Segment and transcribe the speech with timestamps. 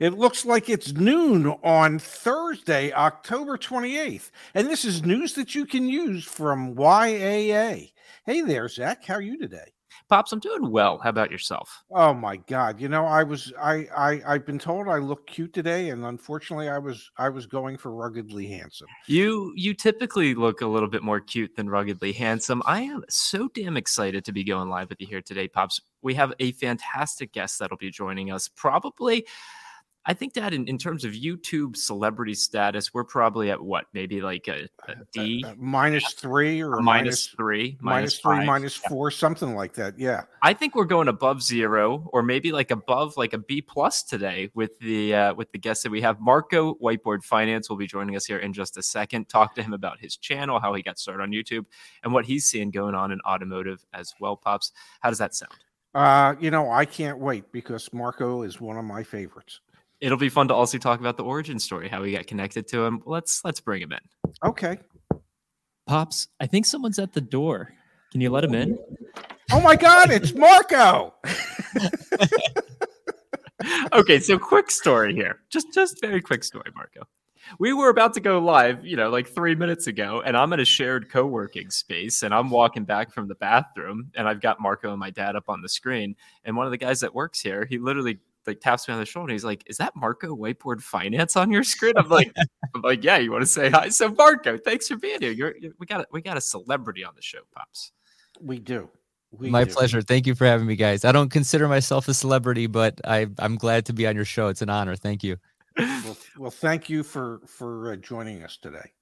[0.00, 4.30] It looks like it's noon on Thursday, October 28th.
[4.54, 7.90] And this is news that you can use from YAA.
[8.24, 9.04] Hey there, Zach.
[9.04, 9.72] How are you today?
[10.08, 10.98] Pops, I'm doing well.
[10.98, 11.82] How about yourself?
[11.90, 12.80] Oh my God!
[12.80, 16.68] You know, I was I I I've been told I look cute today, and unfortunately,
[16.68, 18.86] I was I was going for ruggedly handsome.
[19.06, 22.62] You you typically look a little bit more cute than ruggedly handsome.
[22.64, 25.80] I am so damn excited to be going live with you here today, Pops.
[26.00, 28.48] We have a fantastic guest that'll be joining us.
[28.48, 29.26] Probably
[30.08, 34.22] I think that in, in terms of YouTube celebrity status, we're probably at what, maybe
[34.22, 39.10] like a, a D uh, uh, minus three or minus three, minus three, minus four,
[39.10, 39.98] something like that.
[39.98, 44.02] Yeah, I think we're going above zero, or maybe like above like a B plus
[44.02, 46.18] today with the uh, with the guest that we have.
[46.20, 49.28] Marko Whiteboard Finance will be joining us here in just a second.
[49.28, 51.66] Talk to him about his channel, how he got started on YouTube,
[52.02, 54.38] and what he's seeing going on in automotive as well.
[54.38, 55.52] Pops, how does that sound?
[55.94, 59.60] Uh, you know, I can't wait because Marko is one of my favorites
[60.00, 62.84] it'll be fun to also talk about the origin story, how we got connected to
[62.84, 63.02] him.
[63.06, 64.00] Let's let's bring him in.
[64.44, 64.78] Okay.
[65.86, 67.72] Pops, I think someone's at the door.
[68.12, 68.78] Can you let him in?
[69.52, 71.14] Oh my god, it's Marko.
[73.92, 75.40] okay, so quick story here.
[75.50, 77.02] Just just very quick story, Marko.
[77.58, 80.60] We were about to go live, you know, like three minutes ago, and I'm in
[80.60, 84.90] a shared co-working space, and I'm walking back from the bathroom, and I've got Marko
[84.90, 87.64] and my dad up on the screen, and one of the guys that works here,
[87.64, 88.18] he literally
[88.48, 89.32] like taps me on the shoulder.
[89.32, 92.34] He's like, "Is that Marko Whiteboard Finance on your screen?" I'm like,
[92.74, 93.88] "I'm like, yeah." You want to say hi?
[93.90, 95.30] So Marko, thanks for being here.
[95.30, 97.92] You're, we got we got a celebrity on the show, pops.
[98.40, 98.90] We do.
[99.30, 99.72] We My do.
[99.72, 100.02] pleasure.
[100.02, 101.04] Thank you for having me, guys.
[101.04, 104.48] I don't consider myself a celebrity, but I I'm glad to be on your show.
[104.48, 104.96] It's an honor.
[104.96, 105.36] Thank you.
[105.76, 108.92] Well, well thank you for for uh, joining us today.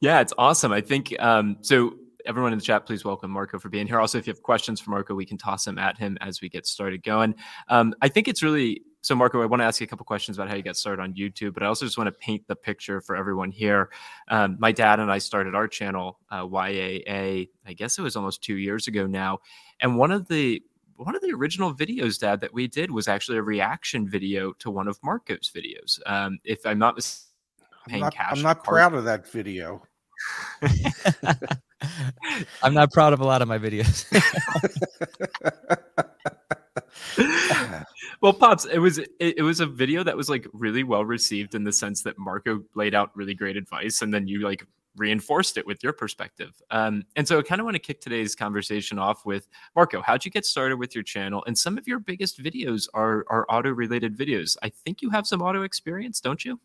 [0.00, 0.72] Yeah, it's awesome.
[0.72, 1.94] I think um, so
[2.26, 4.00] everyone in the chat, please welcome Marko for being here.
[4.00, 6.48] Also, if you have questions for Marko, we can toss them at him as we
[6.48, 7.34] get started going.
[7.68, 9.40] Um, I think it's really so, Marko.
[9.40, 11.54] I want to ask you a couple questions about how you got started on YouTube,
[11.54, 13.90] but I also just want to paint the picture for everyone here.
[14.28, 17.48] Um, my dad and I started our channel, uh, YAA.
[17.66, 19.38] I guess it was almost two years ago now,
[19.80, 20.62] and one of the
[20.96, 24.70] one of the original videos, Dad, that we did was actually a reaction video to
[24.70, 26.00] one of Marko's videos.
[26.06, 27.26] Um, if I'm not mistaken,
[27.90, 29.82] I'm not, I'm not proud of that video.
[32.62, 34.06] I'm not proud of a lot of my videos.
[38.20, 41.54] well, pops, it was it, it, was a video that was like really well received
[41.54, 44.66] in the sense that Marko laid out really great advice, and then you like
[44.96, 46.50] reinforced it with your perspective.
[46.70, 50.00] Um, and so, I kind of want to kick today's conversation off with Marko.
[50.00, 51.44] How'd you get started with your channel?
[51.46, 54.56] And some of your biggest videos are are auto related videos.
[54.62, 56.58] I think you have some auto experience, don't you?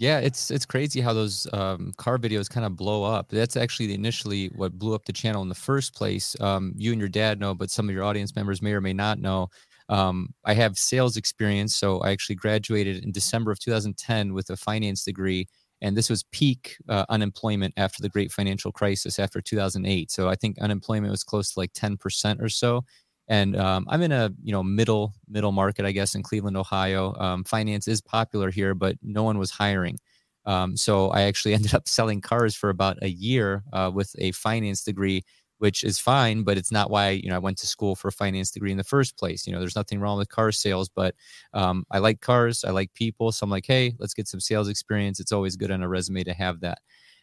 [0.00, 3.28] Yeah, it's it's crazy how those um, car videos kind of blow up.
[3.28, 6.34] That's actually initially what blew up the channel in the first place.
[6.40, 8.94] Um, you and your dad know, but some of your audience members may or may
[8.94, 9.48] not know.
[9.90, 14.56] Um, I have sales experience, so I actually graduated in December of 2010 with a
[14.56, 15.48] finance degree,
[15.82, 20.10] and this was peak uh, unemployment after the Great Financial Crisis after 2008.
[20.10, 22.84] So I think unemployment was close to like 10% or so
[23.30, 27.14] and um, I'm in a you know middle middle market, I guess, in Cleveland, Ohio.
[27.18, 29.98] Um, finance is popular here, but no one was hiring.
[30.46, 34.32] Um, so I actually ended up selling cars for about a year uh, with a
[34.32, 35.22] finance degree,
[35.58, 38.12] which is fine, but it's not why you know I went to school for a
[38.12, 39.46] finance degree in the first place.
[39.46, 41.14] You know, there's nothing wrong with car sales, but
[41.54, 44.68] um, I like cars, I like people, so I'm like, hey, let's get some sales
[44.68, 45.20] experience.
[45.20, 46.78] It's always good on a resume to have that.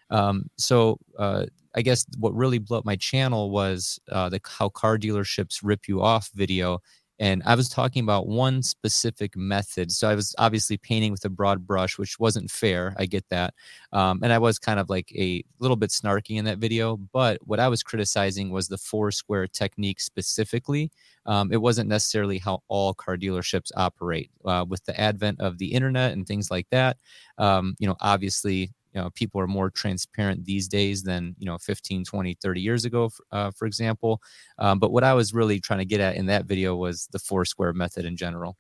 [0.10, 1.46] Um, so uh,
[1.76, 5.88] I guess what really blew up my channel was uh, the how car dealerships rip
[5.88, 6.80] you off video.
[7.20, 9.92] And I was talking about one specific method.
[9.92, 12.94] So I was obviously painting with a broad brush, which wasn't fair.
[13.00, 13.56] I get that.
[13.92, 16.98] Um, and I was kind of like a little bit snarky in that video.
[16.98, 20.92] But what I was criticizing was the four square technique specifically.
[21.26, 24.30] Um, it wasn't necessarily how all car dealerships operate.
[24.46, 26.98] Uh, with the advent of the internet and things like that,
[27.38, 31.58] um, you know, obviously you know people are more transparent these days than you know
[31.58, 34.22] 15 20 30 years ago uh, for example.
[34.58, 37.20] Um, but what i was really trying to get at in that video was the
[37.20, 38.58] four square method in general.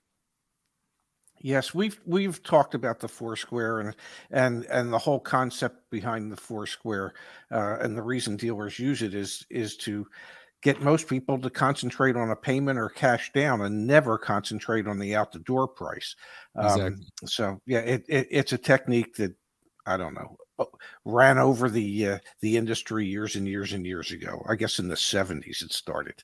[1.39, 3.95] Yes we've we've talked about the four square and
[4.31, 7.13] and and the whole concept behind the four square
[7.51, 10.07] uh, and the reason dealers use it is is to
[10.63, 14.97] get most people to concentrate on a payment or cash down and never concentrate on
[14.97, 16.15] the out the door price.
[16.55, 17.05] Um, exactly.
[17.25, 19.35] so yeah it, it, it's a technique that
[19.87, 20.69] I don't know, oh,
[21.05, 24.43] ran over the uh, the industry years and years and years ago.
[24.47, 26.21] I guess in the 70s it started.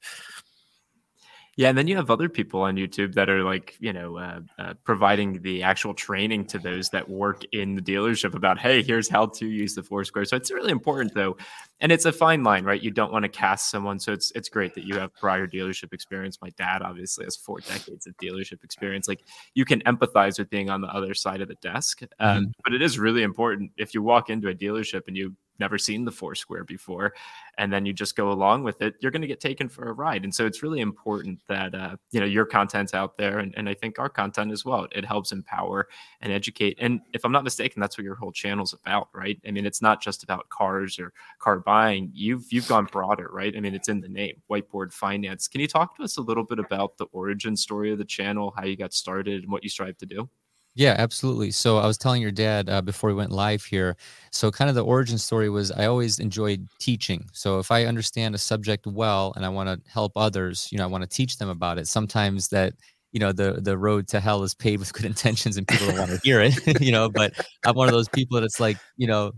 [1.55, 4.39] Yeah, and then you have other people on YouTube that are like, you know, uh,
[4.57, 9.07] uh, providing the actual training to those that work in the dealership about, hey, here's
[9.07, 10.25] how to use the four square.
[10.25, 11.37] So it's really important, though,
[11.79, 12.81] and it's a fine line, right?
[12.81, 15.93] You don't want to cast someone, so it's it's great that you have prior dealership
[15.93, 16.39] experience.
[16.41, 19.07] My dad obviously has four decades of dealership experience.
[19.07, 19.23] Like
[19.53, 22.51] you can empathize with being on the other side of the desk, um, mm-hmm.
[22.63, 26.03] but it is really important if you walk into a dealership and you never seen
[26.03, 27.13] the four square before,
[27.57, 29.93] and then you just go along with it, you're going to get taken for a
[29.93, 30.23] ride.
[30.25, 33.69] And so it's really important that uh, you know your content's out there, and, and
[33.69, 34.87] I think our content as well.
[34.91, 35.87] It helps empower
[36.21, 36.77] and educate.
[36.79, 39.39] And if I'm not mistaken, that's what your whole channel's about, right?
[39.47, 42.11] I mean, it's not just about cars or car buying.
[42.13, 43.55] You've you've gone broader, right?
[43.55, 45.47] I mean, it's in the name, Whiteboard Finance.
[45.47, 48.53] Can you talk to us a little bit about the origin story of the channel,
[48.57, 50.29] how you got started, and what you strive to do?
[50.75, 51.51] Yeah, absolutely.
[51.51, 53.95] So I was telling your dad uh, before we went live here.
[54.31, 57.29] So kind of the origin story was I always enjoyed teaching.
[57.31, 60.83] So if I understand a subject well and I want to help others, you know,
[60.83, 61.87] I want to teach them about it.
[61.87, 62.73] Sometimes that
[63.11, 65.99] you know the the road to hell is paved with good intentions and people don't
[65.99, 67.31] want to hear it you know but
[67.63, 69.31] i'm one of those people that's like you know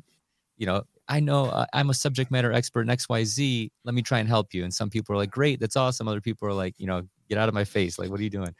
[0.57, 4.19] you know i know uh, i'm a subject matter expert in xyz let me try
[4.19, 6.73] and help you and some people are like great that's awesome other people are like
[6.77, 8.53] you know get out of my face like what are you doing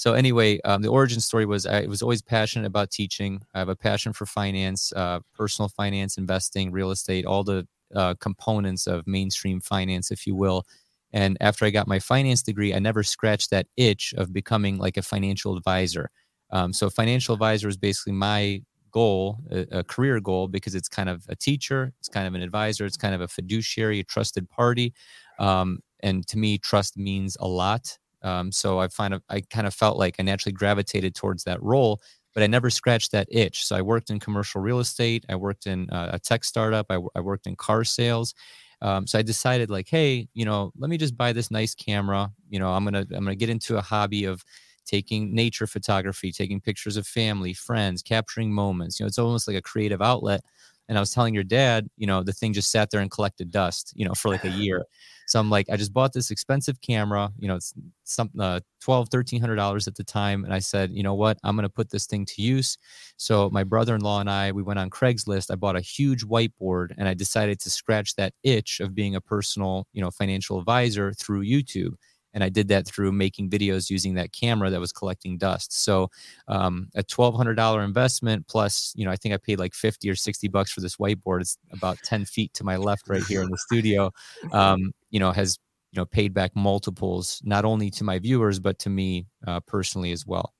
[0.00, 3.42] so anyway, um, the origin story was I was always passionate about teaching.
[3.52, 8.14] I have a passion for finance, uh, personal finance, investing, real estate, all the uh,
[8.18, 10.64] components of mainstream finance, if you will.
[11.12, 14.96] And after I got my finance degree, I never scratched that itch of becoming like
[14.96, 16.08] a financial advisor.
[16.50, 21.08] Um, so financial advisor is basically my goal, a, a, career goal, because it's kind
[21.08, 24.48] of a teacher, it's kind of an advisor, it's kind of a fiduciary, a trusted
[24.48, 24.92] party.
[25.38, 27.98] Um, and to me, trust means a lot.
[28.22, 32.00] Um, so I find I kind of felt like I naturally gravitated towards that role,
[32.34, 33.64] but I never scratched that itch.
[33.64, 35.24] So I worked in commercial real estate.
[35.28, 36.86] I worked in uh, a tech startup.
[36.90, 38.34] I, I worked in car sales.
[38.82, 42.30] Um, so I decided like, hey, you know, let me just buy this nice camera.
[42.48, 44.42] You know, I'm gonna I'm gonna get into a hobby of
[44.86, 48.98] taking nature photography, taking pictures of family, friends, capturing moments.
[48.98, 50.42] You know, it's almost like a creative outlet.
[50.88, 53.52] And I was telling your dad, you know, the thing just sat there and collected
[53.52, 54.84] dust, you know, for like a year.
[55.28, 57.72] So I'm like, I just bought this expensive camera, you know, it's
[58.02, 60.44] something uh, 12, 1300 dollars at the time.
[60.44, 62.76] And I said, you know what, I'm going to put this thing to use.
[63.16, 65.52] So my brother-in-law and I, we went on Craigslist.
[65.52, 69.20] I bought a huge whiteboard and I decided to scratch that itch of being a
[69.20, 71.94] personal, you know, financial advisor through YouTube
[72.32, 75.72] and I did that through making videos using that camera that was collecting dust.
[75.72, 76.10] So
[76.48, 80.08] um, a twelve hundred dollar investment plus, you know, I think I paid like fifty
[80.08, 81.42] or sixty bucks for this whiteboard.
[81.42, 84.12] It's about ten feet to my left right here in the studio.
[84.52, 85.58] Um, you know, has
[85.92, 90.12] you know paid back multiples not only to my viewers but to me uh, personally
[90.12, 90.54] as well.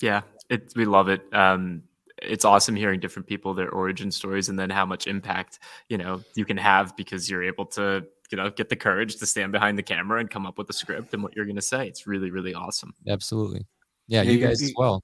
[0.00, 1.22] Yeah, it, we love it.
[1.32, 1.84] Um,
[2.22, 5.58] it's awesome hearing different people their origin stories and then how much impact
[5.88, 9.26] you know you can have because you're able to you know get the courage to
[9.26, 11.62] stand behind the camera and come up with a script and what you're going to
[11.62, 11.86] say.
[11.86, 12.94] It's really really awesome.
[13.08, 13.66] Absolutely.
[14.08, 15.02] Yeah, yeah you guys you, as well.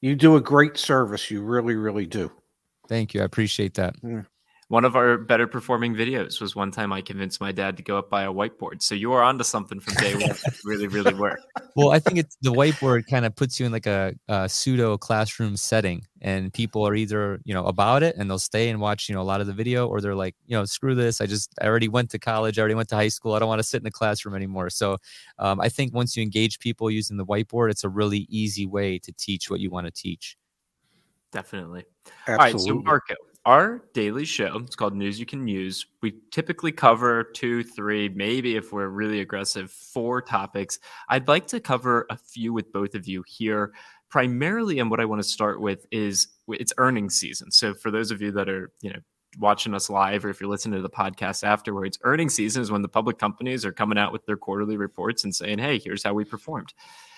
[0.00, 1.30] you do a great service.
[1.30, 2.30] You really really do.
[2.88, 3.22] Thank you.
[3.22, 3.94] I appreciate that.
[4.02, 4.22] Yeah
[4.70, 7.98] one of our better performing videos was one time I convinced my dad to go
[7.98, 8.82] up by a whiteboard.
[8.82, 10.36] So you are onto something from day one.
[10.64, 11.36] really, really were.
[11.74, 14.96] Well, I think it's the whiteboard kind of puts you in like a, a, pseudo
[14.96, 19.08] classroom setting, and people are either you know about it and they'll stay and watch
[19.08, 21.20] you know a lot of the video, or they're like you know screw this.
[21.20, 22.56] I just I already went to college.
[22.56, 23.34] I already went to high school.
[23.34, 24.70] I don't want to sit in the classroom anymore.
[24.70, 24.98] So
[25.40, 29.00] um, I think once you engage people using the whiteboard, it's a really easy way
[29.00, 30.36] to teach what you want to teach.
[31.32, 31.86] Definitely.
[32.28, 32.32] Absolutely.
[32.32, 33.14] All right, so Marko,
[33.46, 38.56] our daily show it's called news you can use we typically cover two three maybe
[38.56, 40.78] if we're really aggressive four topics.
[41.08, 43.72] I'd like to cover a few with both of you here.
[44.08, 47.50] Primarily and what i want to start with is it's earnings season.
[47.50, 49.00] So for those of you that are you know
[49.38, 52.82] watching us live or if you're listening to the podcast afterwards earnings season is when
[52.82, 56.12] the public companies are coming out with their quarterly reports and saying hey here's how
[56.12, 56.74] we performed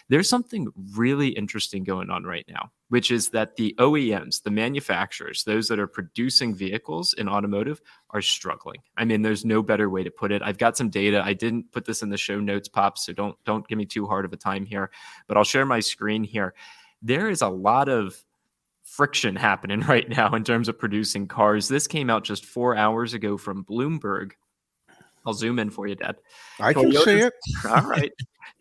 [0.08, 5.44] there's something really interesting going on right now, which is that the OEMs, the manufacturers,
[5.44, 7.80] those that are producing vehicles in automotive
[8.10, 8.80] are struggling.
[8.96, 10.42] I mean, there's no better way to put it.
[10.42, 11.22] I've got some data.
[11.24, 14.06] I didn't put this in the show notes, Pop, so don't don't give me too
[14.06, 14.90] hard of a time here,
[15.26, 16.54] but I'll share my screen here.
[17.00, 18.22] There is a lot of
[18.82, 21.68] friction happening right now in terms of producing cars.
[21.68, 24.32] This came out just 4 hours ago from Bloomberg.
[25.24, 26.16] I'll zoom in for you, Dad.
[26.60, 27.32] I can see it.
[27.68, 28.12] All right.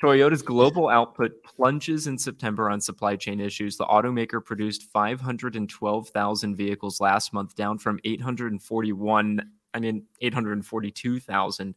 [0.02, 3.78] Toyota's global output plunges in September on supply chain issues.
[3.78, 9.42] The automaker produced 512,000 vehicles last month, down from 841,
[9.74, 11.76] I mean, 842,000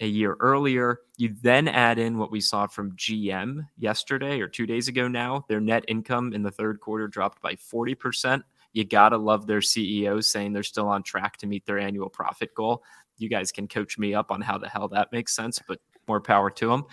[0.00, 1.00] a year earlier.
[1.16, 5.44] You then add in what we saw from GM yesterday or two days ago now.
[5.48, 8.42] Their net income in the third quarter dropped by 40%
[8.72, 12.08] You got to love their CEO saying they're still on track to meet their annual
[12.08, 12.82] profit goal.
[13.18, 16.20] You guys can coach me up on how the hell that makes sense, but more
[16.20, 16.84] power to them.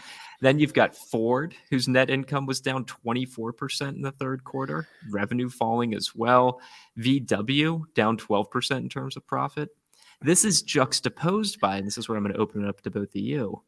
[0.41, 5.49] Then you've got Ford, whose net income was down 24% in the third quarter, revenue
[5.49, 6.59] falling as well.
[6.99, 9.69] VW down 12% in terms of profit.
[10.21, 12.91] This is juxtaposed by, and this is where I'm going to open it up to
[12.91, 13.61] both of you.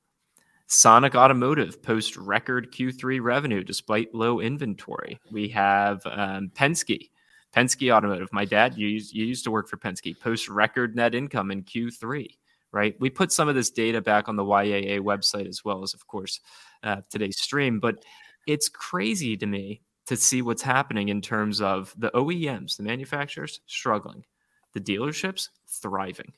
[0.68, 5.20] Sonic Automotive post record Q3 revenue despite low inventory.
[5.32, 7.10] We have um, Penske,
[7.56, 8.30] Penske Automotive.
[8.32, 12.28] My dad used, you used to work for Penske, post record net income in Q3
[12.74, 12.96] right?
[13.00, 16.08] We put some of this data back on the YAA website as well as, of
[16.08, 16.42] course,
[16.82, 17.80] uh, today's stream.
[17.80, 18.04] But
[18.48, 23.62] it's crazy to me to see what's happening in terms of the OEMs, the manufacturers
[23.68, 24.26] struggling,
[24.74, 26.34] the dealerships thriving.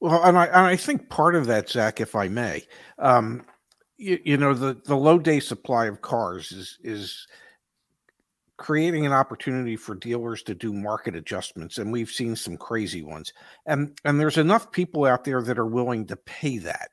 [0.00, 2.64] Well, and I, and I think part of that, Zach, if I may,
[2.98, 3.44] um,
[3.98, 7.26] you, you know, the, the low day supply of cars is is
[8.62, 13.32] creating an opportunity for dealers to do market adjustments and we've seen some crazy ones
[13.66, 16.90] and and there's enough people out there that are willing to pay that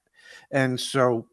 [0.49, 1.27] and so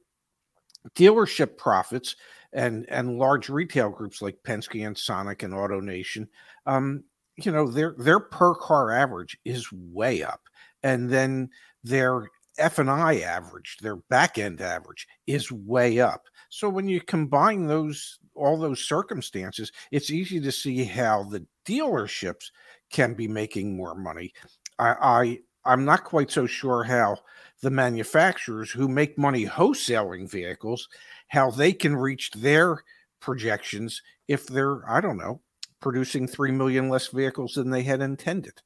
[0.95, 2.16] dealership profits
[2.52, 6.28] and and large retail groups like Penske and Sonic and AutoNation
[6.66, 7.02] um
[7.38, 10.43] you know their their per car average is way up
[10.83, 11.49] and then
[11.83, 16.25] their F&I average, their back end average is way up.
[16.48, 22.50] So when you combine those all those circumstances, it's easy to see how the dealerships
[22.90, 24.32] can be making more money.
[24.78, 27.18] I, I I'm not quite so sure how
[27.60, 30.88] the manufacturers who make money wholesaling vehicles,
[31.28, 32.84] how they can reach their
[33.20, 35.40] projections if they're, I don't know,
[35.80, 38.62] producing 3 million less vehicles than they had intended.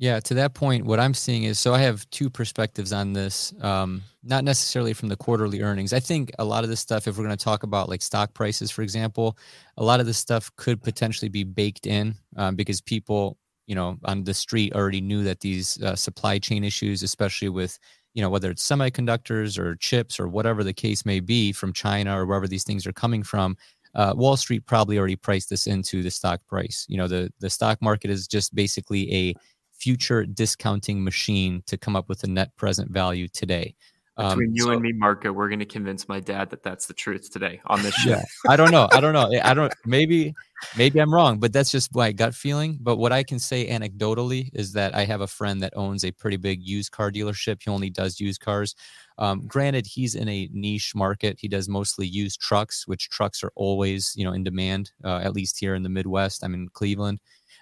[0.00, 3.52] Yeah, to that point, what I'm seeing is so I have two perspectives on this,
[3.62, 5.92] um, not necessarily from the quarterly earnings.
[5.92, 8.32] I think a lot of this stuff, if we're going to talk about like stock
[8.32, 9.36] prices, for example,
[9.76, 13.98] a lot of this stuff could potentially be baked in um, because people, you know,
[14.04, 17.76] on the street already knew that these uh, supply chain issues, especially with,
[18.14, 22.16] you know, whether it's semiconductors or chips or whatever the case may be from China
[22.16, 23.56] or wherever these things are coming from,
[23.96, 26.86] uh, Wall Street probably already priced this into the stock price.
[26.88, 29.34] You know, the the stock market is just basically a
[29.78, 33.74] future discounting machine to come up with a net present value today.
[34.18, 36.86] Um, Between you so, and me, Marko, we're going to convince my dad that that's
[36.86, 38.10] the truth today on this show.
[38.10, 38.88] Yeah, I don't know.
[38.90, 39.30] I don't know.
[39.44, 39.72] I don't.
[39.86, 40.34] Maybe,
[40.76, 42.78] maybe I'm wrong, but that's just my gut feeling.
[42.80, 46.10] But what I can say anecdotally is that I have a friend that owns a
[46.10, 47.62] pretty big used car dealership.
[47.62, 48.74] He only does used cars.
[49.18, 51.38] Um, granted, he's in a niche market.
[51.38, 54.90] He does mostly used trucks, which trucks are always, you know, in demand.
[55.04, 56.42] Uh, at least here in the Midwest.
[56.42, 57.20] I'm in Cleveland.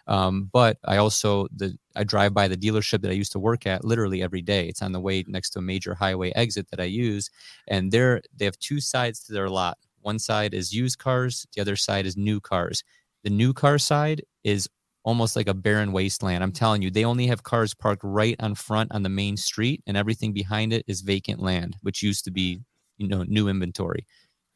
[0.09, 3.67] Um, but I also the I drive by the dealership that I used to work
[3.67, 4.69] at literally every day.
[4.69, 7.31] It's on the way next to a major highway exit that I use,
[7.69, 9.79] and they're they have two sides to their lot.
[10.01, 12.85] One side is used cars, the other side is new cars.
[13.25, 14.69] The new car side is
[15.05, 16.43] almost like a barren wasteland.
[16.43, 19.83] I'm telling you, they only have cars parked right on front on the main street,
[19.87, 22.61] and everything behind it is vacant land, which used to be
[22.99, 24.07] you know new inventory.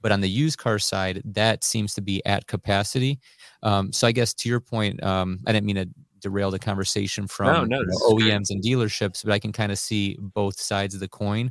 [0.01, 3.19] But on the used car side, that seems to be at capacity.
[3.63, 5.89] Um, so I guess to your point, um, I didn't mean to
[6.21, 10.17] derail the conversation from no, no, OEMs and dealerships, but I can kind of see
[10.21, 11.51] both sides of the coin.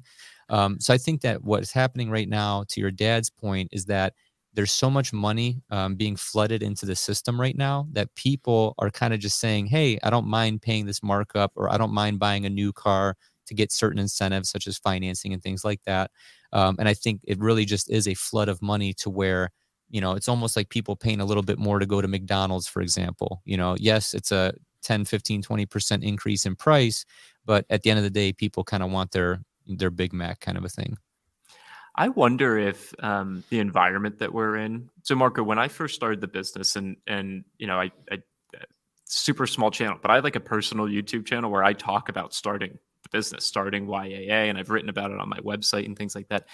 [0.49, 4.13] Um, so I think that what's happening right now, to your dad's point, is that
[4.53, 8.89] there's so much money um, being flooded into the system right now that people are
[8.89, 12.19] kind of just saying, "Hey, I don't mind paying this markup, or I don't mind
[12.19, 13.15] buying a new car
[13.45, 16.09] to get certain incentives such as financing and things like that."
[16.51, 19.51] Um, and I think it really just is a flood of money to where,
[19.89, 22.67] you know, it's almost like people paying a little bit more to go to McDonald's,
[22.67, 23.41] for example.
[23.45, 24.53] You know, yes, it's a
[24.83, 27.05] 10, 15, 20% increase in price,
[27.45, 30.39] but at the end of the day, people kind of want their their Big Mac
[30.39, 30.97] kind of a thing.
[31.95, 34.89] I wonder if um, the environment that we're in.
[35.03, 38.19] So, Marko, when I first started the business, and and you know, I, I
[39.09, 42.33] super small channel, but I have like a personal YouTube channel where I talk about
[42.33, 42.77] starting
[43.11, 46.47] business, starting YAA, and I've written about it on my website and things like that.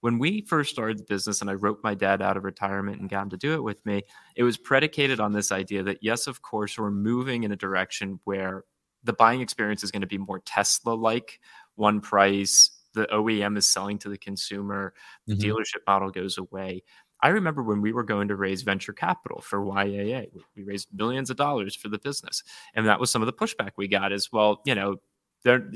[0.00, 3.10] When we first started the business and I wrote my dad out of retirement and
[3.10, 4.02] got him to do it with me,
[4.34, 8.18] it was predicated on this idea that, yes, of course, we're moving in a direction
[8.24, 8.64] where
[9.04, 11.40] the buying experience is going to be more Tesla like,
[11.74, 14.94] one price, the OEM is selling to the consumer,
[15.26, 15.50] the mm-hmm.
[15.50, 16.82] dealership model goes away.
[17.22, 21.28] I remember when we were going to raise venture capital for YAA, we raised millions
[21.28, 22.42] of dollars for the business.
[22.74, 24.96] And that was some of the pushback we got as well, you know,
[25.42, 25.70] they're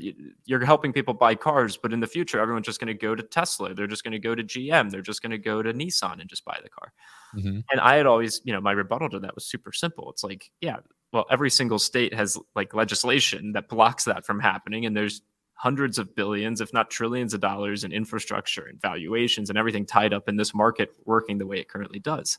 [0.44, 3.22] you're helping people buy cars, but in the future, everyone's just going to go to
[3.22, 3.74] Tesla.
[3.74, 4.90] They're just going to go to GM.
[4.90, 6.92] They're just going to go to Nissan and just buy the car.
[7.34, 7.60] Mm-hmm.
[7.70, 10.10] And I had always, you know, my rebuttal to that was super simple.
[10.10, 10.78] It's like, yeah,
[11.12, 15.22] well, every single state has like legislation that blocks that from happening, and there's
[15.54, 20.12] hundreds of billions, if not trillions of dollars in infrastructure and valuations and everything tied
[20.12, 22.38] up in this market working the way it currently does.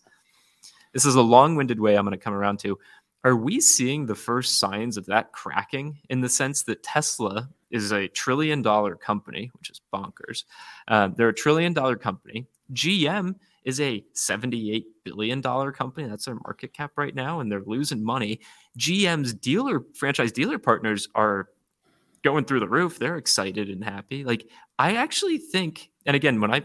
[0.93, 2.77] this is a long-winded way I'm going to come around to.
[3.25, 7.91] Are we seeing the first signs of that cracking in the sense that Tesla is
[7.91, 10.43] a trillion dollar company, which is bonkers?
[10.87, 12.45] Uh, they're a trillion dollar company.
[12.73, 16.07] GM is a $78 billion company.
[16.07, 18.41] That's their market cap right now, and they're losing money.
[18.77, 21.49] GM's dealer, franchise dealer partners are
[22.21, 22.99] going through the roof.
[22.99, 24.23] They're excited and happy.
[24.23, 26.61] Like, I actually think, and again, when I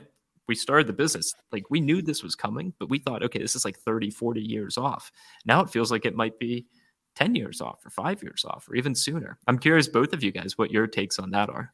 [0.51, 3.55] we started the business, like we knew this was coming, but we thought, okay, this
[3.55, 5.13] is like 30, 40 years off.
[5.47, 6.67] Now it feels like it might be
[7.15, 9.39] 10 years off or five years off or even sooner.
[9.47, 11.73] I'm curious, both of you guys, what your takes on that are.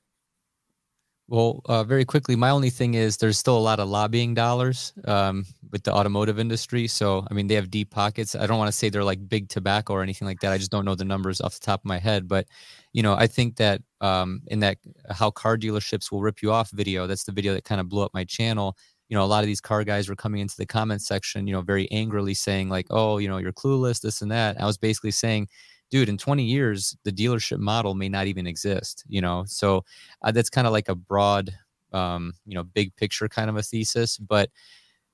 [1.29, 4.93] Well, uh, very quickly, my only thing is there's still a lot of lobbying dollars
[5.07, 6.87] um, with the automotive industry.
[6.87, 8.37] So, I mean, they have deep pockets.
[8.37, 10.53] I don't want to say they're like big tobacco or anything like that.
[10.53, 12.29] I just don't know the numbers off the top of my head.
[12.29, 12.47] But,
[12.93, 14.79] you know, I think that um, in that
[15.11, 18.03] how car dealerships will rip you off video, that's the video that kind of blew
[18.03, 18.77] up my channel.
[19.09, 21.53] You know, a lot of these car guys were coming into the comment section, you
[21.55, 24.61] know, very angrily saying, like, oh, you know, you're clueless, this and that.
[24.61, 25.49] I was basically saying,
[25.91, 29.45] dude in 20 years the dealership model may not even exist you know?
[29.47, 29.85] So
[30.23, 31.53] uh, that's kind of like a broad
[31.93, 34.51] um, you know big picture kind of a thesis but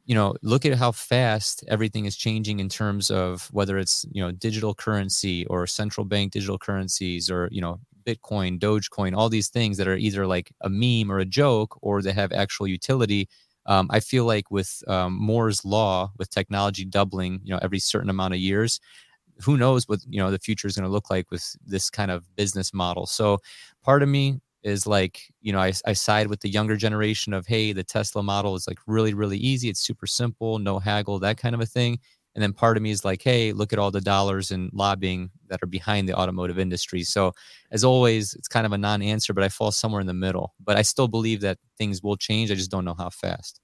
[0.04, 4.22] you know look at how fast everything is changing in terms of whether it's you
[4.22, 9.48] know digital currency or central bank digital currencies or you know bitcoin dogecoin all these
[9.48, 13.28] things that are either like a meme or a joke or they have actual utility
[13.66, 18.10] um, i feel like with um, moore's law with technology doubling you know every certain
[18.10, 18.80] amount of years
[19.44, 22.10] who knows what you know the future is going to look like with this kind
[22.10, 23.06] of business model.
[23.06, 23.38] So
[23.82, 27.46] part of me is like you know I, I side with the younger generation of
[27.46, 29.68] hey the tesla model is like really really easy.
[29.68, 31.98] It's super simple no haggle that kind of a thing.
[32.34, 35.30] And then part of me is like hey look at all the dollars and lobbying
[35.48, 37.02] that are behind the automotive industry.
[37.02, 37.32] So
[37.70, 40.54] as always it's kind of a non-answer but i fall somewhere in the middle.
[40.60, 42.50] But i still believe that things will change.
[42.50, 43.60] I just don't know how fast.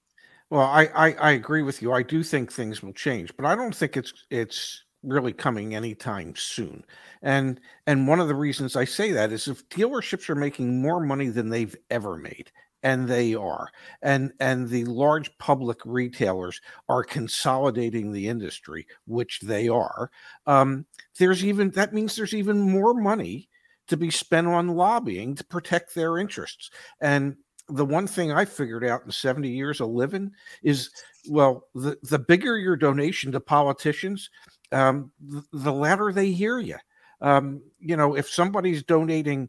[0.50, 1.92] Well I, I i agree with you.
[1.92, 6.34] I do think things will change but i don't think it's it's really coming anytime
[6.36, 6.84] soon.
[7.22, 11.00] And and one of the reasons I say that is if dealerships are making more
[11.00, 12.50] money than they've ever made,
[12.82, 13.68] and they are
[14.02, 20.10] and and the large public retailers are consolidating the industry which they are
[20.46, 20.86] um,
[21.18, 23.48] there's even that means there's even more money
[23.88, 26.70] to be spent on lobbying to protect their interests
[27.00, 27.36] and
[27.68, 30.30] the one thing i figured out in 70 years of living
[30.62, 30.90] is
[31.28, 34.30] well the, the bigger your donation to politicians
[34.72, 36.76] um, the, the louder they hear you.
[37.20, 39.48] Um, you know, if somebody's donating,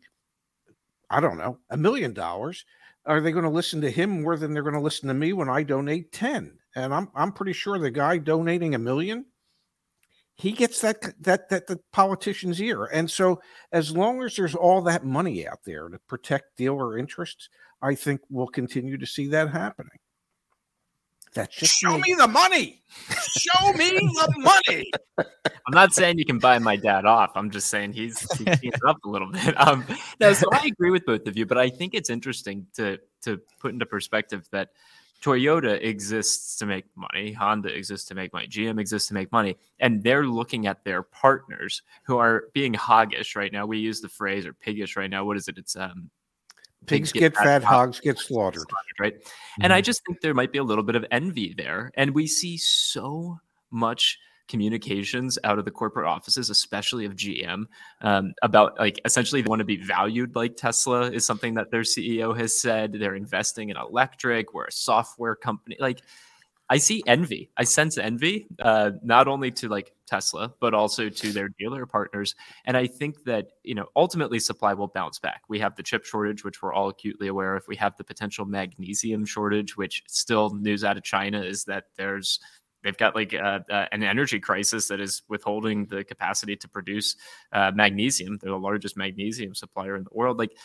[1.10, 2.66] I don't know, a million dollars,
[3.06, 5.34] are they going to listen to him more than they're going to listen to me
[5.34, 6.58] when I donate 10?
[6.76, 9.26] And I'm I'm pretty sure the guy donating a million,
[10.36, 12.86] he gets that that that the politician's ear.
[12.86, 17.50] And so as long as there's all that money out there to protect dealer interests,
[17.82, 19.98] I think we'll continue to see that happening.
[21.34, 22.02] That's just show me.
[22.02, 22.82] me the money.
[23.38, 24.34] Show me the
[24.68, 24.92] money.
[25.18, 27.32] I'm not saying you can buy my dad off.
[27.36, 28.20] I'm just saying he's
[28.62, 29.60] he's up a little bit.
[29.60, 29.86] Um,
[30.20, 33.40] no, so I agree with both of you, but I think it's interesting to to
[33.60, 34.70] put into perspective that
[35.22, 39.58] Toyota exists to make money, Honda exists to make money, GM exists to make money,
[39.80, 43.66] and they're looking at their partners who are being hoggish right now.
[43.66, 45.26] We use the phrase or piggish right now.
[45.26, 45.58] What is it?
[45.58, 46.10] It's um
[46.86, 48.64] pigs, get, get, fat, hogs get slaughtered.
[48.70, 49.16] slaughtered right?
[49.16, 49.64] Mm-hmm.
[49.64, 49.86] And I mm-hmm.
[49.86, 51.92] just think there might be a little bit of envy there.
[51.96, 53.40] And we see so
[53.72, 57.66] much communications out of the corporate offices, especially of GM,
[58.02, 61.82] um, about like essentially they want to be valued like Tesla is something that their
[61.82, 62.94] CEO has said.
[62.94, 65.78] They're investing in electric, we're a software company.
[65.80, 66.02] Like
[66.70, 67.50] I see envy.
[67.58, 72.36] I sense envy, uh, not only to like Tesla, but also to their dealer partners.
[72.66, 75.44] And I think that, you know, ultimately supply will bounce back.
[75.48, 77.64] We have the chip shortage, which we're all acutely aware of.
[77.68, 82.40] We have the potential magnesium shortage, which still news out of China is that there's
[82.84, 87.16] they've got like uh, uh, an energy crisis that is withholding the capacity to produce
[87.52, 88.38] uh, magnesium.
[88.42, 90.38] They're the largest magnesium supplier in the world.
[90.38, 90.56] Like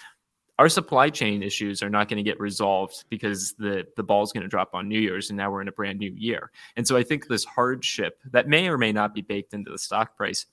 [0.59, 4.33] our supply chain issues are not going to get resolved because the the ball is
[4.33, 6.51] going to drop on New Year's, and now we're in a brand new year.
[6.77, 9.79] And so I think this hardship that may or may not be baked into the
[9.79, 10.47] stock price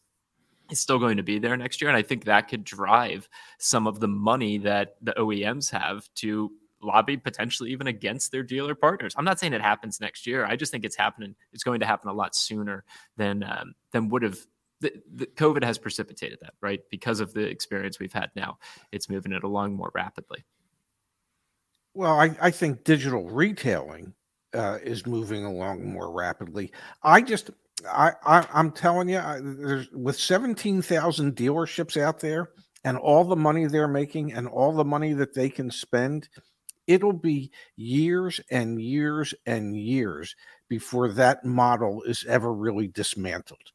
[0.69, 3.87] is still going to be there next year, and I think that could drive some
[3.87, 6.51] of the money that the OEMs have to
[6.83, 9.13] lobby potentially even against their dealer partners.
[9.15, 10.45] I'm not saying it happens next year.
[10.45, 11.35] I just think it's happening.
[11.53, 12.83] It's going to happen a lot sooner
[13.17, 14.39] than um, than would have
[14.81, 16.81] the, the, COVID has precipitated that, right?
[16.89, 18.57] Because of the experience we've had now,
[18.91, 20.43] it's moving it along more rapidly.
[21.93, 24.13] Well, I, I think digital retailing
[24.53, 26.71] uh, is moving along more rapidly.
[27.03, 27.51] I just,
[27.89, 29.39] I, I am telling you, I,
[29.93, 32.49] with seventeen thousand dealerships out there,
[32.83, 36.29] and all the money they're making, and all the money that they can spend,
[36.87, 40.35] it'll be years and years and years
[40.69, 43.71] before that model is ever really dismantled.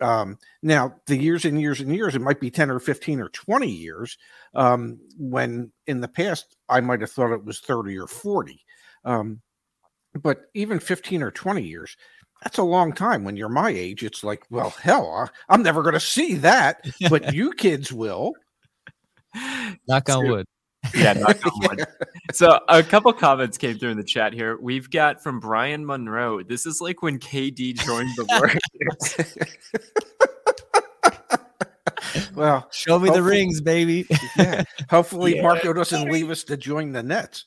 [0.00, 3.28] Um, now, the years and years and years, it might be 10 or 15 or
[3.30, 4.18] 20 years,
[4.54, 8.60] um, when in the past I might have thought it was 30 or 40.
[9.04, 9.40] Um,
[10.22, 11.96] but even 15 or 20 years,
[12.42, 13.24] that's a long time.
[13.24, 17.32] When you're my age, it's like, well, hell, I'm never going to see that, but
[17.34, 18.34] you kids will.
[19.88, 20.46] Knock on wood.
[20.94, 21.38] Yeah, knock
[21.70, 21.78] on.
[22.32, 24.56] So a couple comments came through in the chat here.
[24.60, 26.42] We've got from Brian Monroe.
[26.42, 29.36] This is like when KD joined the Warriors.
[32.34, 34.06] well, Show me the rings, baby.
[34.36, 34.64] yeah.
[34.90, 35.42] Hopefully, Yeah.
[35.42, 37.44] Marko doesn't leave us to join the Nets.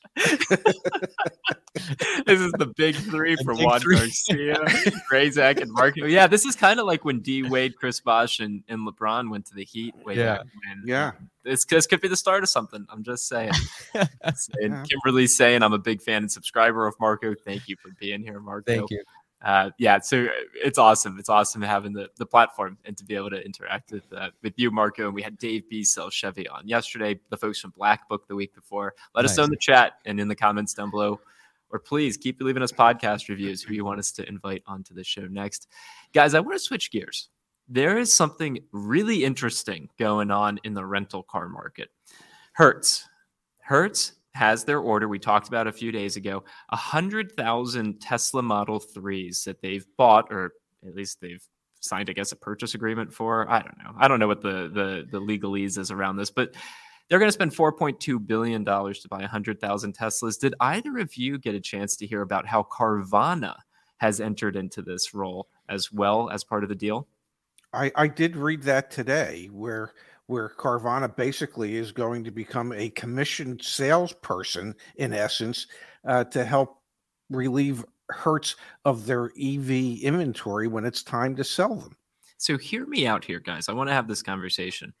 [2.26, 3.96] this is the big three The from big Juan three.
[3.96, 4.56] Garcia,
[5.10, 6.04] Grazak, and Marko.
[6.06, 9.46] Yeah, this is kind of like when D Wade, Chris Bosh, and, and LeBron went
[9.46, 9.94] to the Heat.
[10.04, 10.38] Way Yeah.
[10.38, 10.82] back when.
[10.86, 11.06] Yeah.
[11.08, 12.86] Um, this this could be the start of something.
[12.90, 13.52] I'm just saying.
[13.94, 14.84] saying Yeah.
[14.88, 17.34] Kimberly saying I'm a big fan and subscriber of Marko.
[17.34, 18.72] Thank you for being here, Marko.
[18.72, 19.02] Thank you.
[19.42, 21.18] Uh, yeah, so it's awesome.
[21.18, 24.52] It's awesome having the, the platform and to be able to interact with uh, with
[24.58, 25.06] you, Marko.
[25.06, 25.82] And we had Dave B.
[25.82, 27.18] Sell Chevy on yesterday.
[27.30, 28.94] The folks from Black Book the week before.
[29.14, 31.20] Let us know in the chat and in the comments down below.
[31.70, 35.04] Or please keep leaving us podcast reviews who you want us to invite onto the
[35.04, 35.68] show next.
[36.12, 37.30] Guys, I want to switch gears.
[37.72, 41.88] There is something really interesting going on in the rental car market.
[42.52, 43.08] Hertz.
[43.60, 49.44] Hertz has their order we talked about a few days ago 100,000 Tesla Model 3s
[49.44, 50.52] that they've bought or
[50.84, 51.44] at least they've
[51.80, 53.48] signed I guess a purchase agreement for.
[53.48, 53.94] I don't know.
[53.96, 56.56] I don't know what the the the legalese is around this, but
[57.08, 60.40] they're going to spend 4.2 billion dollars to buy 100,000 Teslas.
[60.40, 63.54] Did either of you get a chance to hear about how Carvana
[63.98, 67.06] has entered into this role as well as part of the deal?
[67.72, 69.92] I, I did read that today where
[70.26, 75.66] where Carvana basically is going to become a commissioned salesperson in essence
[76.06, 76.78] uh, to help
[77.30, 78.54] relieve Hertz
[78.84, 79.70] of their EV
[80.02, 81.96] inventory when it's time to sell them.
[82.38, 83.68] So hear me out here, guys.
[83.68, 84.94] I want to have this conversation.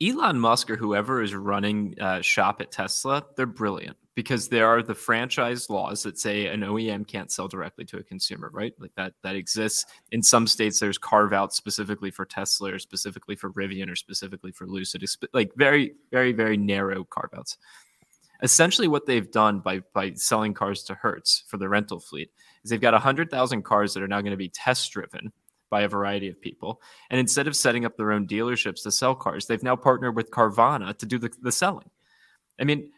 [0.00, 4.82] Elon Musk or whoever is running uh, shop at Tesla, they're brilliant because there are
[4.82, 8.74] the franchise laws that say an OEM can't sell directly to a consumer, right?
[8.80, 10.80] Like that that exists in some states.
[10.80, 15.52] There's carve outs specifically for Tesla or specifically for Rivian or specifically for Lucid, like
[15.54, 17.58] very very very narrow carve outs.
[18.42, 22.32] Essentially, what they've done by by selling cars to Hertz for the rental fleet
[22.64, 25.32] is they've got hundred thousand cars that are now going to be test driven
[25.70, 26.82] by a variety of people.
[27.10, 30.32] And instead of setting up their own dealerships to sell cars, they've now partnered with
[30.32, 31.88] Carvana to do the, the selling.
[32.60, 32.90] I mean,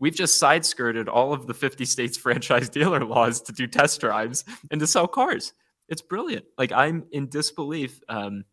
[0.00, 4.00] we've just side skirted all of the 50 states franchise dealer laws to do test
[4.00, 5.52] drives and to sell cars.
[5.88, 6.46] It's brilliant.
[6.58, 8.44] Like, I'm in disbelief um,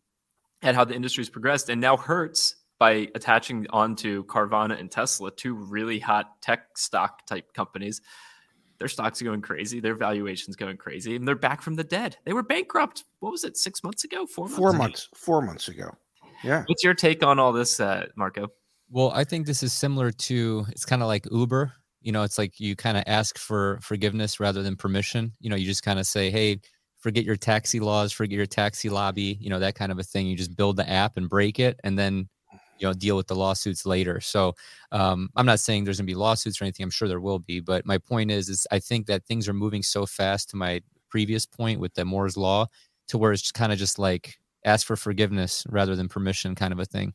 [0.62, 1.68] at how the industry's progressed.
[1.68, 7.52] And now Hertz, by attaching onto Carvana and Tesla, two really hot tech stock type
[7.52, 8.00] companies,
[8.78, 9.80] their stocks are going crazy.
[9.80, 12.16] Their valuations going crazy, and they're back from the dead.
[12.24, 13.04] They were bankrupt.
[13.18, 13.56] What was it?
[13.56, 14.24] Six months ago?
[14.26, 14.56] Four months?
[14.56, 14.78] Four ago?
[14.78, 15.90] months, four months ago.
[16.44, 16.62] Yeah.
[16.66, 18.48] What's your take on all this, uh, Marko?
[18.90, 21.72] Well, I think this is similar to it's kind of like Uber.
[22.00, 25.32] You know, it's like you kind of ask for forgiveness rather than permission.
[25.40, 26.60] You know, you just kind of say, "Hey,
[26.98, 30.26] forget your taxi laws, forget your taxi lobby." You know, that kind of a thing.
[30.26, 32.28] You just build the app and break it, and then
[32.78, 34.20] you know deal with the lawsuits later.
[34.20, 34.54] So
[34.92, 36.84] um, I'm not saying there's gonna be lawsuits or anything.
[36.84, 39.52] I'm sure there will be, but my point is, is I think that things are
[39.54, 40.50] moving so fast.
[40.50, 42.66] To my previous point with the Moore's law,
[43.08, 46.78] to where it's kind of just like ask for forgiveness rather than permission, kind of
[46.78, 47.12] a thing.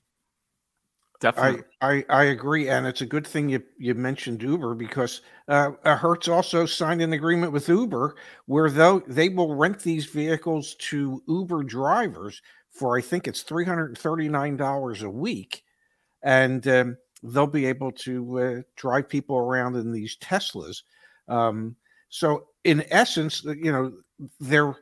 [1.23, 1.63] Definitely.
[1.81, 5.71] I, I, I agree, and it's a good thing you, you mentioned Uber because uh,
[5.85, 10.75] uh, Hertz also signed an agreement with Uber where though they will rent these vehicles
[10.79, 15.63] to Uber drivers for I think it's three hundred thirty nine dollars a week,
[16.23, 20.83] and um, they'll be able to uh, drive people around in these Teslas.
[21.29, 21.75] Um,
[22.09, 23.93] so in essence, you know
[24.39, 24.75] they're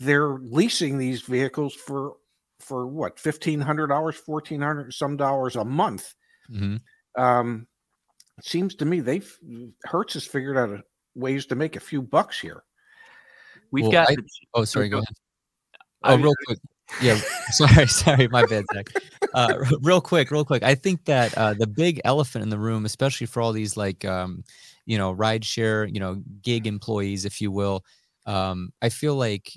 [0.00, 2.16] they're leasing these vehicles for
[2.60, 6.14] for what fifteen hundred dollars, fourteen hundred some dollars a month.
[6.48, 6.76] hmm
[7.16, 7.66] Um,
[8.38, 9.38] it seems to me they've
[9.84, 10.82] Hertz has figured out a,
[11.14, 12.62] ways to make a few bucks here.
[13.70, 14.10] We've Well, got.
[14.10, 14.16] I-
[14.54, 14.88] Oh, sorry.
[14.88, 15.14] Go ahead.
[16.04, 16.58] Oh, real quick.
[17.02, 17.20] Yeah.
[17.50, 17.86] Sorry.
[17.86, 18.28] Sorry.
[18.28, 18.86] My bad, Zach.
[19.34, 20.30] Uh, real quick.
[20.30, 20.62] Real quick.
[20.62, 24.04] I think that uh, the big elephant in the room, especially for all these like,
[24.04, 24.42] um,
[24.86, 27.84] you know, ride share, you know, gig employees, if you will,
[28.26, 29.52] um, I feel like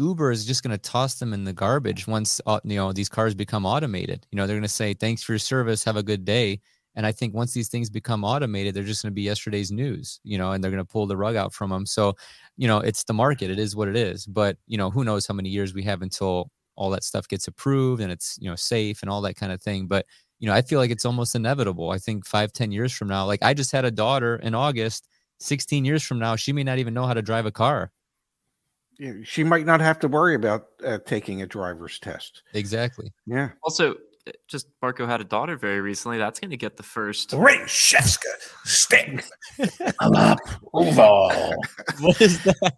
[0.00, 3.08] Uber is just going to toss them in the garbage once uh, you know these
[3.08, 4.26] cars become automated.
[4.30, 5.84] You know, they're going to say, "Thanks for your service.
[5.84, 6.60] Have a good day."
[6.96, 10.20] And I think once these things become automated, they're just going to be yesterday's news,
[10.24, 11.86] you know, and they're going to pull the rug out from them.
[11.86, 12.16] So,
[12.56, 13.48] you know, it's the market.
[13.50, 14.26] It is what it is.
[14.26, 17.46] But, you know, who knows how many years we have until all that stuff gets
[17.46, 19.86] approved and it's, you know, safe and all that kind of thing.
[19.86, 20.06] But
[20.40, 21.90] you know, I feel like it's almost inevitable.
[21.90, 25.06] I think five, ten years from now, like I just had a daughter in August.
[25.42, 27.92] 16 years from now, she may not even know how to drive a car.
[29.00, 32.42] Yeah, She might not have to worry about uh, taking a driver's test.
[32.52, 33.10] Exactly.
[33.26, 33.48] Yeah.
[33.62, 33.94] Also,
[34.26, 36.18] uh, just Marko had a daughter very recently.
[36.18, 37.32] That's going to get the first.
[37.32, 38.28] Ring Shefska
[38.64, 39.24] stick.
[40.00, 41.54] Approval.
[42.00, 42.72] What is that?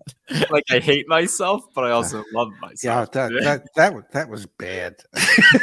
[0.50, 2.78] Like I hate myself, but I also love myself.
[2.84, 3.12] Yeah, myself.
[3.12, 4.94] that that that was that was bad.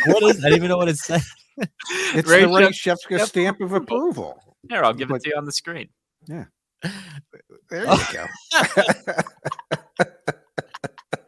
[0.08, 0.44] What is?
[0.44, 1.22] I don't even know what it said.
[2.16, 4.56] It's Ray the Ray Shep- stamp of approval.
[4.70, 5.90] Here, I'll give it to you on the screen.
[6.28, 6.46] Yeah.
[7.70, 8.26] There you go.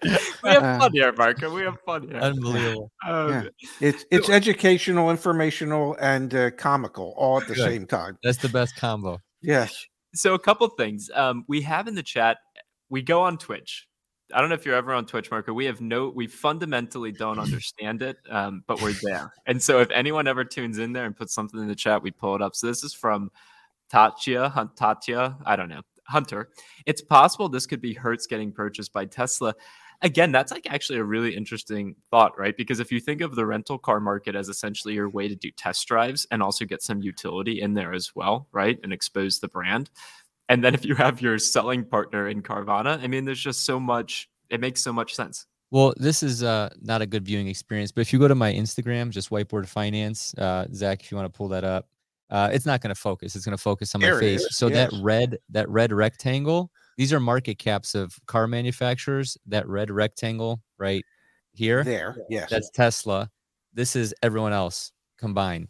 [0.04, 0.10] We
[0.50, 1.54] have Uh, fun here, Marko.
[1.54, 2.18] We have fun here.
[2.20, 2.92] Unbelievable.
[3.08, 3.44] Um, Yeah.
[3.80, 7.66] It's it's educational, informational, and uh, comical all at the Good.
[7.70, 8.18] same time.
[8.24, 9.20] That's the best combo.
[9.42, 9.86] Yes.
[10.14, 12.38] so a couple things um, we have in the chat
[12.90, 13.88] we go on twitch
[14.34, 17.40] i don't know if you're ever on twitch marko we have no we fundamentally don't
[17.40, 21.16] understand it um, but we're there and so if anyone ever tunes in there and
[21.16, 23.32] puts something in the chat we pull it up so this is from
[23.90, 26.50] tatya Hun- tatya i don't know hunter
[26.86, 29.56] it's possible this could be hertz getting purchased by tesla
[30.02, 33.46] again that's like actually a really interesting thought right because if you think of the
[33.46, 37.02] rental car market as essentially your way to do test drives and also get some
[37.02, 39.90] utility in there as well right and expose the brand
[40.50, 43.80] and then if you have your selling partner in carvana i mean there's just so
[43.80, 47.94] much it makes so much sense Well, this is uh, not a good viewing experience,
[47.94, 51.32] but if you go to my Instagram, just whiteboard finance, uh, Zach, if you want
[51.32, 51.88] to pull that up,
[52.30, 53.38] uh, it's not going to focus.
[53.38, 54.42] It's going to focus on my There face.
[54.42, 59.38] is, So that red, that red rectangle, these are market caps of car manufacturers.
[59.48, 61.04] That red rectangle right
[61.54, 62.16] here, There.
[62.30, 62.50] Yes.
[62.50, 63.30] that's Tesla.
[63.74, 65.68] This is everyone else combined.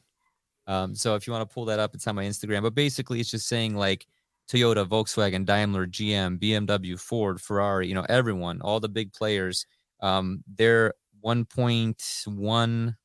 [0.68, 2.62] Um, so if you want to pull that up, it's on my Instagram.
[2.62, 4.08] But basically, it's just saying like
[4.50, 7.88] Toyota, Volkswagen, Daimler, GM, BMW, Ford, Ferrari.
[7.88, 9.66] You know, everyone, all the big players.
[10.02, 12.96] Um, they're 1.1,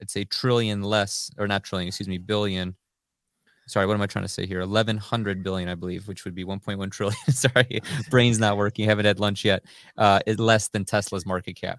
[0.00, 2.76] let's say trillion less, or not trillion, excuse me, billion.
[3.68, 4.60] Sorry, what am I trying to say here?
[4.60, 7.18] 1100 billion, I believe, which would be 1.1 trillion.
[7.30, 8.86] Sorry, brain's not working.
[8.86, 9.62] Haven't had lunch yet.
[9.96, 11.78] Uh, less than Tesla's market cap.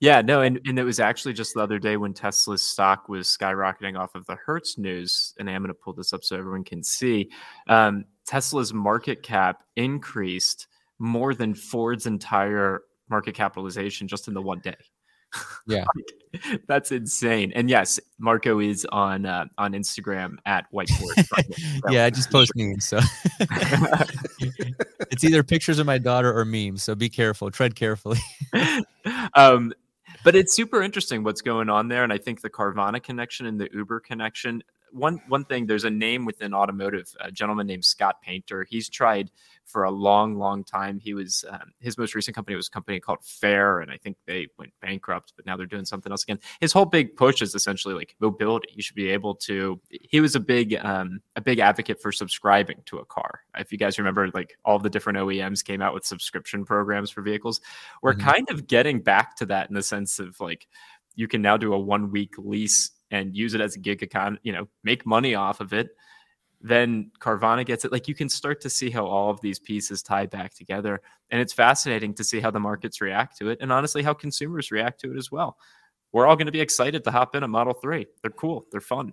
[0.00, 3.28] yeah no and, and it was actually just the other day when tesla's stock was
[3.28, 6.64] skyrocketing off of the hertz news and i'm going to pull this up so everyone
[6.64, 7.30] can see
[7.68, 10.66] um, tesla's market cap increased
[10.98, 14.76] more than ford's entire market capitalization just in the one day
[15.66, 15.84] Yeah.
[15.94, 21.24] Like, that's insane and yes marko is on uh, on instagram at whiteboard
[21.90, 22.86] yeah, I just post memes.
[22.86, 22.98] So
[25.10, 26.82] it's either pictures of my daughter or memes.
[26.82, 28.18] So be careful, tread carefully.
[29.34, 29.72] um,
[30.22, 33.60] but it's super interesting what's going on there, and I think the Carvana connection and
[33.60, 34.62] the Uber connection.
[34.94, 38.66] One one thing, there's a name within automotive, a gentleman named Scott Painter.
[38.68, 39.30] He's tried
[39.64, 40.98] for a long, long time.
[41.00, 44.16] He was um, his most recent company was a company called Fair, and I think
[44.26, 46.38] they went bankrupt, but now they're doing something else again.
[46.60, 48.68] His whole big push is essentially like mobility.
[48.74, 49.80] You should be able to.
[49.88, 53.40] He was a big um, a big advocate for subscribing to a car.
[53.56, 57.22] If you guys remember, like all the different OEMs came out with subscription programs for
[57.22, 57.60] vehicles
[58.02, 58.20] we're Mhm.
[58.20, 60.66] kind of getting back to that in the sense of like
[61.14, 64.40] you can now do a one week lease and use it as a gig economy,
[64.42, 65.90] you know, make money off of it.
[66.60, 67.92] Then Carvana gets it.
[67.92, 71.00] Like you can start to see how all of these pieces tie back together.
[71.30, 74.72] And it's fascinating to see how the markets react to it and honestly how consumers
[74.72, 75.56] react to it as well.
[76.12, 78.06] We're all going to be excited to hop in a Model 3.
[78.22, 78.66] They're cool.
[78.72, 79.12] They're fun.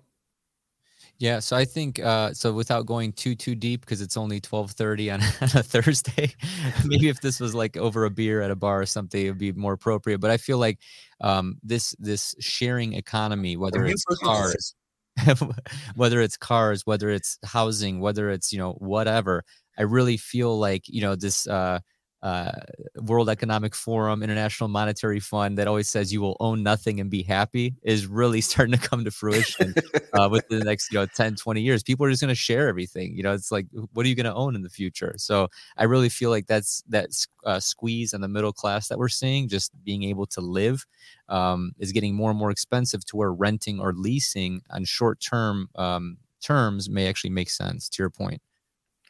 [1.18, 2.52] Yeah, so I think uh, so.
[2.52, 6.34] Without going too too deep, because it's only twelve thirty on, on a Thursday.
[6.84, 9.38] maybe if this was like over a beer at a bar or something, it would
[9.38, 10.18] be more appropriate.
[10.18, 10.80] But I feel like
[11.20, 14.74] um, this this sharing economy, whether it's cars,
[15.94, 19.44] whether it's cars, whether it's housing, whether it's you know whatever,
[19.78, 21.78] I really feel like you know this uh,
[22.22, 22.52] uh,
[22.96, 27.22] World Economic Forum, International Monetary Fund that always says you will own nothing and be
[27.22, 29.74] happy is really starting to come to fruition
[30.12, 31.82] uh, within the next you know 10 20 years.
[31.82, 34.26] People are just going to share everything you know it's like what are you going
[34.26, 35.14] to own in the future?
[35.16, 37.10] So i really feel like that's that
[37.44, 40.86] uh, squeeze on the middle class that we're seeing just being able to live
[41.28, 45.68] um, is getting more and more expensive to where renting or leasing on short term
[45.76, 48.40] um, terms may actually make sense to your point.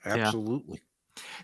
[0.04, 0.80] Absolutely.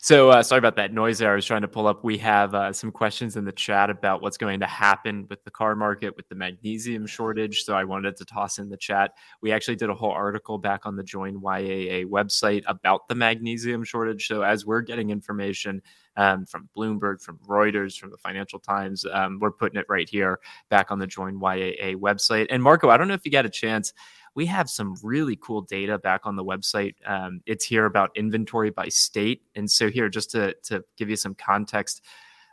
[0.00, 1.32] So uh, sorry about that noise there.
[1.32, 2.04] I was trying to pull up.
[2.04, 5.50] We have uh, some questions in the chat about what's going to happen with the
[5.50, 7.64] car market with the magnesium shortage.
[7.64, 9.12] So I wanted to toss in the chat.
[9.42, 13.84] We actually did a whole article back on the Join YAA website about the magnesium
[13.84, 14.26] shortage.
[14.26, 15.82] So as we're getting information
[16.16, 20.38] um, from Bloomberg, from Reuters, from the Financial Times, um, we're putting it right here
[20.70, 22.46] back on the Join YAA website.
[22.50, 23.92] And Marko, I don't know if you got a chance
[24.38, 26.94] we have some really cool data back on the website.
[27.04, 29.42] Um, it's here about inventory by state.
[29.56, 32.02] And so here, just to, to give you some context,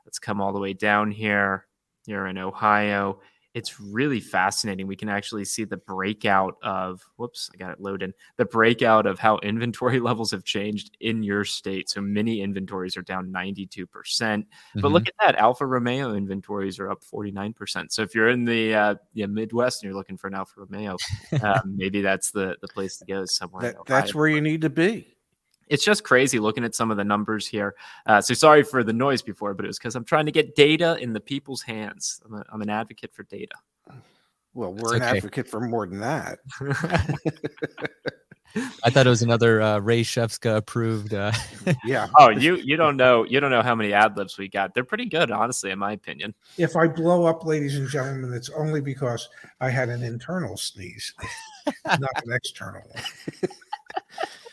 [0.04, 1.68] let's come all the way down here.
[2.08, 3.20] You're in Ohio.
[3.56, 4.86] It's really fascinating.
[4.86, 8.14] We can actually see the breakout of whoops, I got it loaded.
[8.36, 11.90] The breakout of how inventory levels have changed in your state.
[11.90, 13.90] So many inventories are down 92%.
[13.90, 15.38] percent But look at that.
[15.38, 17.94] Alfa Romeo inventories are up 49%.
[17.94, 20.98] So if you're in the uh, yeah, Midwest and you're looking for an Alfa Romeo,
[21.42, 23.62] um, maybe that's the, the place to go somewhere.
[23.72, 25.15] That, that's where you need to be.
[25.68, 27.76] It's just crazy looking at some of the numbers here.
[28.06, 30.56] Uh, so sorry for the noise before, but it was because I'm trying to get
[30.56, 32.22] data in the people's hands.
[32.26, 33.56] I'm, a, I'm an advocate for data.
[34.54, 35.18] Well, we're an okay.
[35.18, 36.40] advocate for more than that.
[38.86, 41.14] I thought it was another uh, Ray Shefska approved.
[41.14, 41.34] Uh,
[41.84, 42.08] Yeah.
[42.18, 44.74] oh, you you don't know you don't know how many ad libs we got.
[44.74, 46.34] They're pretty good, honestly, in my opinion.
[46.58, 49.28] If I blow up, ladies and gentlemen, it's only because
[49.60, 51.14] I had an internal sneeze,
[51.86, 53.04] not an external one.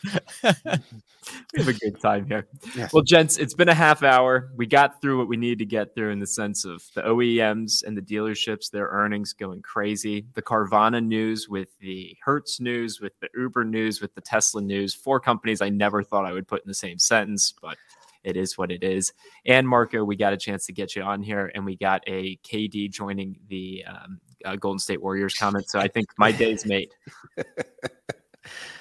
[0.04, 2.48] We have a good time here.
[2.76, 2.92] Yes.
[2.92, 4.50] Well, gents, it's been a half hour.
[4.56, 7.84] We got through what we needed to get through in the sense of the OEMs
[7.84, 13.12] and the dealerships, their earnings going crazy, the Carvana news with the Hertz news, with
[13.20, 14.94] the Uber news, with the Tesla news.
[14.94, 17.76] Four companies I never thought I would put in the same sentence, but
[18.24, 19.12] it is what it is.
[19.46, 22.36] And Marko, we got a chance to get you on here, and we got a
[22.38, 25.68] KD joining the um, uh, Golden State Warriors comment.
[25.68, 26.90] So I think my day's made.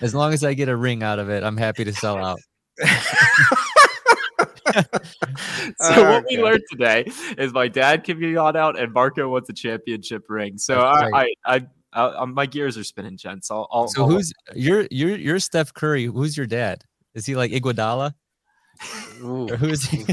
[0.01, 2.39] as long as I get a ring out of it, I'm happy to sell out.
[5.81, 6.43] So what we Okay.
[6.43, 7.05] learned today
[7.37, 10.57] is my dad can be on out, and Marko wants a championship ring.
[10.57, 11.37] So I, right.
[11.45, 13.51] I, I, I, I, my gears are spinning, gents.
[13.51, 16.05] I'll, I'll, So I'll- who's you're you're you're Steph Curry?
[16.05, 16.83] Who's your dad?
[17.15, 18.13] Is he like Iguodala
[19.21, 20.05] Ooh, who's he?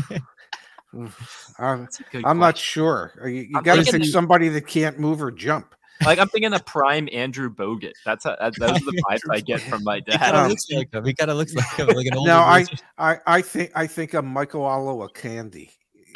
[0.96, 1.10] ooh.
[1.58, 3.12] I'm, um, That's I'm not sure.
[3.24, 5.74] You, you got to thinking- pick somebody that can't move or jump.
[6.04, 7.92] Like I'm thinking a prime Andrew Bogut.
[8.04, 10.34] That's a, that, those are the vibes I get from my He kind dad.
[10.34, 11.04] of looks like him.
[11.04, 12.30] He kind of looks like him, like an older.
[12.30, 12.64] No, I.
[12.98, 15.70] I, I think I think of Michael Olowokandi.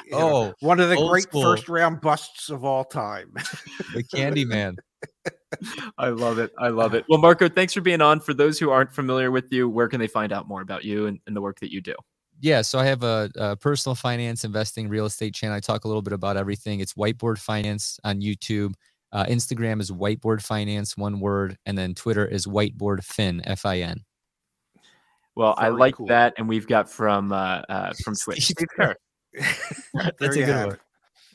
[0.06, 1.42] You know, Oh, one of the great school.
[1.42, 3.32] first round busts of all time.
[3.94, 4.76] the Candy Man.
[5.98, 6.50] I love it.
[6.58, 7.04] I love it.
[7.08, 8.20] Well, Marko, thanks for being on.
[8.20, 11.06] For those who aren't familiar with you, where can they find out more about you
[11.06, 11.94] and, and the work that you do?
[12.40, 15.56] Yeah, so I have a, a personal finance, investing, real estate channel.
[15.56, 16.80] I talk a little bit about everything.
[16.80, 18.74] It's Whiteboard Finance on YouTube.
[19.12, 23.80] Uh, Instagram is Whiteboard Finance, one word, and then Twitter is Whiteboard Fin, F I
[23.80, 24.04] N.
[25.34, 26.06] Well, I like cool.
[26.06, 28.44] that, and we've got from uh, uh, from Twitch.
[28.44, 28.94] Steve Steve Kerr.
[29.94, 30.78] There That's a good have one.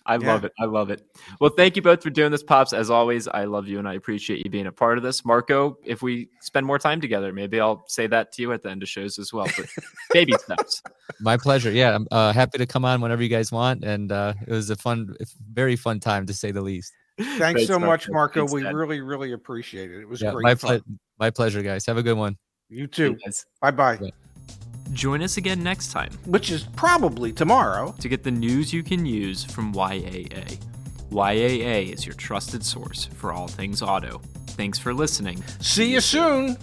[0.08, 0.28] I Yeah.
[0.28, 0.54] love it.
[0.60, 1.02] I love it.
[1.42, 2.72] Well, thank you both for doing this, Pops.
[2.72, 5.26] As always, I love you and I appreciate you being a part of this.
[5.26, 8.70] Marko, if we spend more time together, maybe I'll say that to you at the
[8.70, 9.48] end of shows as well.
[9.58, 9.68] But
[10.14, 10.82] baby steps.
[11.20, 11.72] My pleasure.
[11.72, 14.70] Yeah, I'm uh, happy to come on whenever you guys want, and uh, it was
[14.70, 15.14] a fun,
[15.52, 16.94] very fun time to say the least.
[17.20, 18.14] Thanks so much, Marko.
[18.14, 18.40] Marko.
[18.42, 18.76] Thanks, We Dad.
[18.76, 20.00] really, really appreciate it.
[20.02, 20.82] It was Yeah, great my fun.
[20.82, 21.86] ple- my pleasure, guys.
[21.88, 22.38] Have a good one.
[22.70, 23.18] You You too.
[23.62, 24.12] Bye bye.
[24.94, 27.94] Join us again next time Which is probably tomorrow.
[28.00, 30.60] to get the news you can use from YAA.
[31.12, 34.22] YAA is your trusted source for all things auto.
[34.50, 35.44] Thanks for listening.
[35.60, 36.58] See you soon.